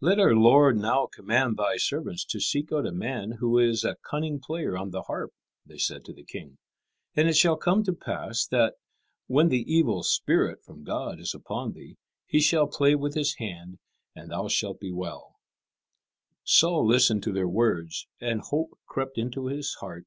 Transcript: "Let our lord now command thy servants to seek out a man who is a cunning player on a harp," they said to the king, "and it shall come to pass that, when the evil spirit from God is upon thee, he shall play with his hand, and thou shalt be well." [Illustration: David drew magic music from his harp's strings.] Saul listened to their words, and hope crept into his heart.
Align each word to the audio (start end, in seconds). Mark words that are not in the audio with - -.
"Let 0.00 0.18
our 0.18 0.34
lord 0.34 0.76
now 0.76 1.06
command 1.06 1.56
thy 1.56 1.76
servants 1.76 2.24
to 2.24 2.40
seek 2.40 2.72
out 2.72 2.88
a 2.88 2.90
man 2.90 3.34
who 3.38 3.56
is 3.56 3.84
a 3.84 3.94
cunning 3.94 4.40
player 4.40 4.76
on 4.76 4.92
a 4.92 5.02
harp," 5.02 5.32
they 5.64 5.78
said 5.78 6.04
to 6.06 6.12
the 6.12 6.24
king, 6.24 6.58
"and 7.14 7.28
it 7.28 7.36
shall 7.36 7.56
come 7.56 7.84
to 7.84 7.92
pass 7.92 8.44
that, 8.48 8.74
when 9.28 9.48
the 9.48 9.62
evil 9.72 10.02
spirit 10.02 10.60
from 10.64 10.82
God 10.82 11.20
is 11.20 11.36
upon 11.36 11.74
thee, 11.74 11.98
he 12.26 12.40
shall 12.40 12.66
play 12.66 12.96
with 12.96 13.14
his 13.14 13.36
hand, 13.36 13.78
and 14.12 14.32
thou 14.32 14.48
shalt 14.48 14.80
be 14.80 14.90
well." 14.90 15.36
[Illustration: 16.40 16.50
David 16.64 16.64
drew 16.64 16.64
magic 16.64 16.64
music 16.64 16.64
from 16.64 16.64
his 16.64 16.64
harp's 16.64 16.78
strings.] 16.82 16.82
Saul 16.82 16.86
listened 16.88 17.22
to 17.22 17.32
their 17.32 17.48
words, 17.48 18.06
and 18.20 18.40
hope 18.40 18.78
crept 18.88 19.18
into 19.18 19.46
his 19.46 19.74
heart. 19.74 20.06